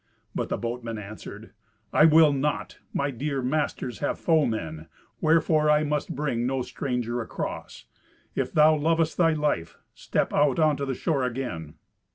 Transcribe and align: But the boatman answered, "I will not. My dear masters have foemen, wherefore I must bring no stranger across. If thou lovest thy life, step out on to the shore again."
But 0.33 0.49
the 0.49 0.57
boatman 0.57 0.97
answered, 0.97 1.51
"I 1.93 2.05
will 2.05 2.33
not. 2.33 2.79
My 2.91 3.11
dear 3.11 3.43
masters 3.43 3.99
have 3.99 4.17
foemen, 4.17 4.87
wherefore 5.19 5.69
I 5.69 5.83
must 5.83 6.15
bring 6.15 6.47
no 6.47 6.63
stranger 6.63 7.21
across. 7.21 7.85
If 8.33 8.51
thou 8.51 8.75
lovest 8.75 9.17
thy 9.17 9.33
life, 9.33 9.77
step 9.93 10.33
out 10.33 10.57
on 10.57 10.75
to 10.77 10.87
the 10.87 10.95
shore 10.95 11.23
again." 11.23 11.75